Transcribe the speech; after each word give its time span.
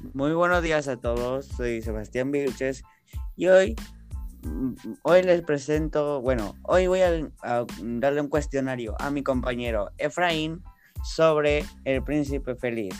Muy 0.00 0.32
buenos 0.32 0.62
días 0.62 0.86
a 0.86 0.96
todos, 0.96 1.46
soy 1.46 1.82
Sebastián 1.82 2.30
Vilches 2.30 2.84
y 3.34 3.48
hoy, 3.48 3.74
hoy 5.02 5.22
les 5.22 5.42
presento, 5.42 6.20
bueno, 6.20 6.54
hoy 6.62 6.86
voy 6.86 7.00
a, 7.00 7.10
a 7.42 7.66
darle 7.80 8.20
un 8.20 8.28
cuestionario 8.28 8.94
a 9.00 9.10
mi 9.10 9.24
compañero 9.24 9.90
Efraín 9.98 10.62
sobre 11.02 11.64
el 11.84 12.04
príncipe 12.04 12.54
feliz. 12.54 12.94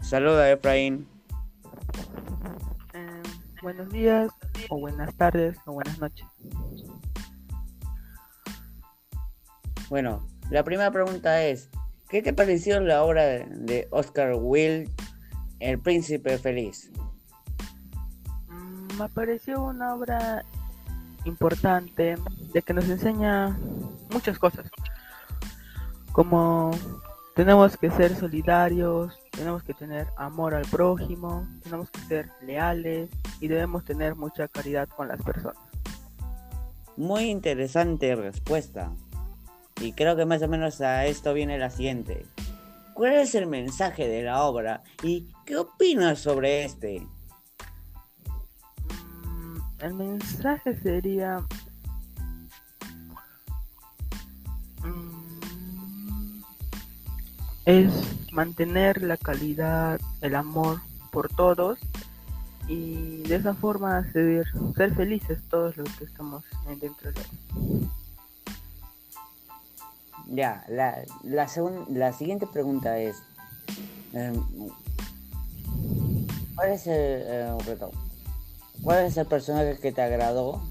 Saluda 0.00 0.48
Efraín. 0.48 1.08
Eh, 2.94 3.22
buenos 3.62 3.88
días, 3.88 4.30
o 4.68 4.78
buenas 4.78 5.12
tardes, 5.16 5.58
o 5.66 5.72
buenas 5.72 5.98
noches. 5.98 6.26
Bueno, 9.88 10.24
la 10.50 10.62
primera 10.62 10.92
pregunta 10.92 11.42
es, 11.42 11.68
¿qué 12.08 12.22
te 12.22 12.32
pareció 12.32 12.78
la 12.78 13.02
obra 13.02 13.24
de 13.24 13.88
Oscar 13.90 14.34
Wilde, 14.36 14.88
El 15.60 15.78
Príncipe 15.78 16.36
Feliz? 16.38 16.90
Mm, 18.48 18.98
Me 18.98 19.08
pareció 19.08 19.62
una 19.62 19.94
obra 19.94 20.44
importante, 21.24 22.16
ya 22.52 22.60
que 22.62 22.74
nos 22.74 22.88
enseña 22.88 23.56
muchas 24.10 24.38
cosas, 24.38 24.70
como 26.12 26.70
tenemos 27.34 27.76
que 27.76 27.90
ser 27.90 28.16
solidarios, 28.16 29.18
tenemos 29.30 29.62
que 29.62 29.74
tener 29.74 30.08
amor 30.16 30.54
al 30.54 30.66
prójimo, 30.66 31.46
tenemos 31.62 31.90
que 31.90 32.00
ser 32.00 32.30
leales 32.42 33.08
y 33.40 33.48
debemos 33.48 33.84
tener 33.84 34.16
mucha 34.16 34.48
caridad 34.48 34.88
con 34.88 35.08
las 35.08 35.22
personas. 35.22 35.62
Muy 36.96 37.24
interesante 37.30 38.14
respuesta. 38.14 38.90
Y 39.80 39.92
creo 39.92 40.16
que 40.16 40.26
más 40.26 40.42
o 40.42 40.48
menos 40.48 40.80
a 40.82 41.06
esto 41.06 41.32
viene 41.32 41.56
la 41.56 41.70
siguiente. 41.70 42.26
¿Cuál 42.94 43.14
es 43.14 43.34
el 43.34 43.46
mensaje 43.46 44.06
de 44.06 44.22
la 44.22 44.42
obra 44.42 44.82
y 45.02 45.28
qué 45.46 45.56
opinas 45.56 46.18
sobre 46.18 46.64
este? 46.64 47.06
El 49.78 49.94
mensaje 49.94 50.76
sería... 50.76 51.38
mm, 54.84 56.42
Es 57.64 57.92
mantener 58.32 59.02
la 59.02 59.16
calidad, 59.16 60.00
el 60.20 60.34
amor 60.34 60.80
por 61.10 61.28
todos 61.28 61.78
y 62.68 63.22
de 63.22 63.36
esa 63.36 63.54
forma 63.54 64.10
ser, 64.12 64.46
ser 64.76 64.94
felices 64.94 65.42
todos 65.48 65.76
los 65.76 65.88
que 65.96 66.04
estamos 66.04 66.44
dentro 66.80 67.12
de 67.12 67.20
él. 67.20 67.69
Ya, 70.30 70.64
la, 70.68 71.02
la, 71.24 71.48
segun- 71.48 71.86
la 71.90 72.12
siguiente 72.12 72.46
pregunta 72.46 72.98
es... 72.98 73.16
em, 74.12 74.34
¿Cuál 76.54 76.70
es 76.72 76.86
el, 76.86 77.22
eh, 77.26 77.58
perdón, 77.64 77.90
¿Cuál 78.82 79.06
es 79.06 79.16
el 79.16 79.26
personaje 79.26 79.78
que 79.80 79.92
te 79.92 80.02
agradó? 80.02 80.62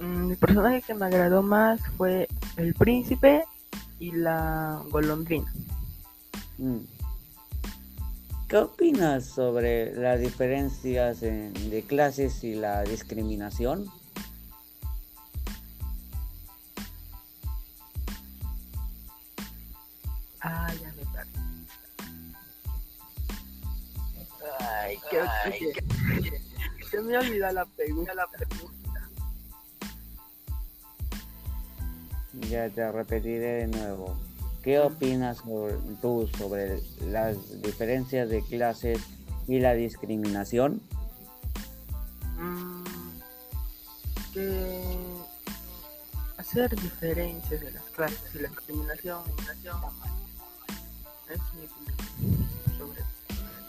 Mm, 0.00 0.30
El 0.32 0.36
personaje 0.38 0.82
que 0.82 0.94
me 0.94 1.06
agradó 1.06 1.42
más 1.42 1.80
fue 1.96 2.26
el 2.56 2.74
príncipe 2.74 3.44
y 3.98 4.12
la 4.12 4.82
golondrina. 4.90 5.52
Mm. 6.58 6.78
¿Qué 8.48 8.56
opinas 8.56 9.26
sobre 9.26 9.94
las 9.94 10.18
diferencias 10.20 11.22
en- 11.22 11.52
de 11.70 11.82
clases 11.82 12.42
y 12.42 12.54
la 12.56 12.82
discriminación? 12.82 13.86
Ah, 20.42 20.72
ya 20.80 20.92
me 20.92 21.04
perdí. 21.12 21.40
Ay, 24.60 24.98
creo 25.10 25.26
que 25.50 26.42
se 26.90 27.00
me 27.02 27.18
olvidó 27.18 27.52
la 27.52 27.64
pregunta. 27.66 28.12
Ya 32.48 32.68
te 32.70 32.90
repetiré 32.90 33.66
de 33.66 33.66
nuevo. 33.68 34.16
¿Qué 34.62 34.78
opinas 34.78 35.38
sobre- 35.38 35.76
tú 36.00 36.28
sobre 36.38 36.80
las 37.06 37.62
diferencias 37.62 38.28
de 38.28 38.42
clases 38.42 38.98
y 39.46 39.58
la 39.60 39.74
discriminación? 39.74 40.80
Mm, 42.38 42.84
que 44.32 44.82
hacer 46.38 46.70
diferencias 46.80 47.60
de 47.60 47.72
las 47.72 47.82
clases 47.84 48.34
y 48.34 48.38
la 48.38 48.48
discriminación 48.48 49.22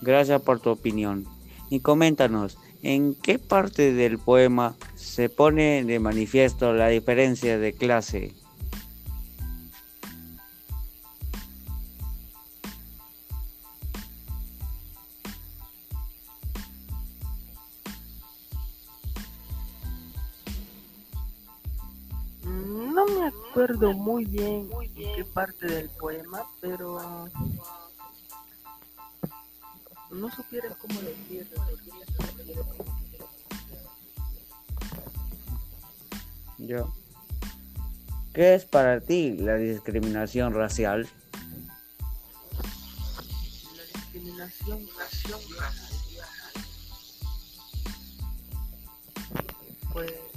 Gracias 0.00 0.40
por 0.42 0.60
tu 0.60 0.70
opinión. 0.70 1.26
Y 1.68 1.80
coméntanos, 1.80 2.58
¿en 2.82 3.14
qué 3.14 3.38
parte 3.38 3.92
del 3.92 4.18
poema 4.18 4.76
se 4.94 5.28
pone 5.28 5.84
de 5.84 5.98
manifiesto 6.00 6.72
la 6.72 6.88
diferencia 6.88 7.58
de 7.58 7.72
clase? 7.72 8.32
Me 23.10 23.26
acuerdo 23.26 23.92
muy 23.92 24.24
bien 24.24 24.70
en 24.80 25.14
qué 25.14 25.24
parte 25.24 25.66
del 25.66 25.90
poema, 25.90 26.44
pero 26.60 27.28
no 30.10 30.30
supiera 30.30 30.68
cómo 30.76 31.00
decirlo. 31.00 31.62
Yo. 36.58 36.92
¿Qué 38.32 38.54
es 38.54 38.64
para 38.64 39.00
ti 39.00 39.36
la 39.38 39.56
discriminación 39.56 40.54
racial? 40.54 41.08
La 43.76 43.84
discriminación 43.84 44.88
racial. 44.96 45.40
Pues, 49.92 50.29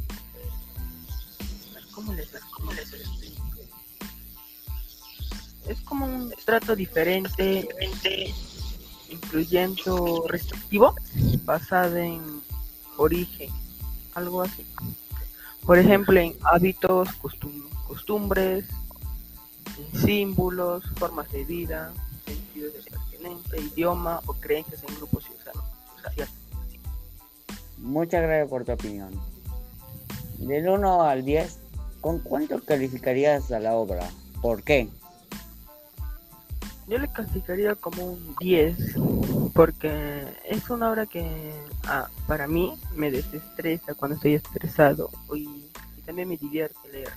Es 5.67 5.79
como 5.81 6.05
un 6.05 6.33
trato 6.45 6.75
diferente, 6.75 7.67
incluyendo 9.09 10.25
restrictivo, 10.27 10.93
basado 11.45 11.95
en 11.97 12.41
origen, 12.97 13.49
algo 14.13 14.41
así. 14.41 14.65
Por 15.65 15.77
ejemplo, 15.79 16.19
en 16.19 16.35
hábitos, 16.43 17.07
costum- 17.21 17.69
costumbres, 17.87 18.65
símbolos, 20.05 20.83
formas 20.97 21.31
de 21.31 21.45
vida, 21.45 21.93
sentidos 22.25 22.73
de 22.73 22.81
pertenencia, 22.91 23.59
idioma 23.59 24.19
o 24.25 24.33
creencias 24.33 24.83
en 24.83 24.95
grupos 24.97 25.23
sociales. 25.23 25.61
Muchas 27.77 28.21
gracias 28.21 28.49
por 28.49 28.65
tu 28.65 28.73
opinión. 28.73 29.11
Del 30.37 30.67
1 30.67 31.03
al 31.03 31.23
10, 31.23 31.59
¿con 32.03 32.19
cuánto 32.19 32.61
calificarías 32.61 33.49
a 33.53 33.61
la 33.61 33.75
obra? 33.75 34.07
¿Por 34.41 34.61
qué? 34.61 34.89
Yo 36.85 36.97
le 36.97 37.07
calificaría 37.07 37.75
como 37.75 38.03
un 38.03 38.35
10 38.41 38.75
porque 39.53 40.25
es 40.49 40.69
una 40.69 40.91
obra 40.91 41.05
que 41.05 41.25
ah, 41.85 42.09
para 42.27 42.45
mí 42.45 42.73
me 42.93 43.09
desestresa 43.09 43.93
cuando 43.93 44.15
estoy 44.15 44.33
estresado 44.33 45.09
y, 45.33 45.47
y 45.97 46.01
también 46.05 46.27
me 46.27 46.35
divierte 46.35 46.77
leer. 46.91 47.13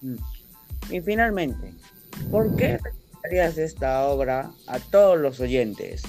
Mm. 0.00 0.16
Y 0.90 1.00
finalmente, 1.02 1.72
¿por 2.32 2.56
qué 2.56 2.78
recomendarías 2.78 3.58
esta 3.58 4.08
obra 4.08 4.50
a 4.66 4.80
todos 4.80 5.20
los 5.20 5.38
oyentes? 5.38 6.02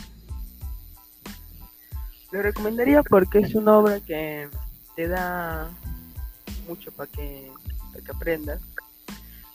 Lo 2.31 2.41
recomendaría 2.41 3.01
porque 3.03 3.39
es 3.39 3.55
una 3.55 3.77
obra 3.77 3.99
que 4.01 4.47
te 4.95 5.07
da 5.07 5.69
mucho 6.67 6.91
para 6.91 7.09
que, 7.11 7.51
para 7.91 8.03
que 8.05 8.11
aprendas 8.11 8.61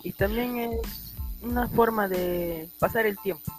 y 0.02 0.12
también 0.12 0.56
es 0.58 1.14
una 1.42 1.68
forma 1.68 2.08
de 2.08 2.68
pasar 2.78 3.06
el 3.06 3.16
tiempo 3.18 3.52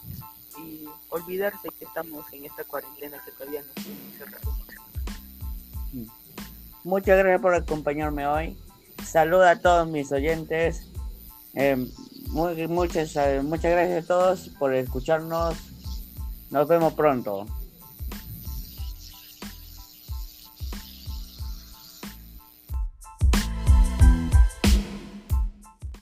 y 0.57 0.85
olvidarse 1.09 1.69
que 1.79 1.85
estamos 1.85 2.25
en 2.33 2.45
esta 2.45 2.63
cuarentena 2.65 3.17
que 3.23 3.31
todavía 3.31 3.62
nos 3.62 3.85
encerrados. 3.85 4.56
Muchas 6.83 7.18
gracias 7.18 7.41
por 7.41 7.56
acompañarme 7.56 8.27
hoy. 8.27 8.57
Saluda 9.03 9.51
a 9.51 9.59
todos 9.59 9.88
mis 9.88 10.11
oyentes. 10.11 10.88
Eh, 11.53 11.88
muy- 12.27 12.68
muchas, 12.68 13.15
eh, 13.15 13.41
muchas 13.44 13.71
gracias 13.71 14.03
a 14.03 14.07
todos 14.07 14.50
por 14.59 14.73
escucharnos. 14.73 15.56
Nos 16.51 16.68
vemos 16.68 16.94
pronto. 16.94 17.45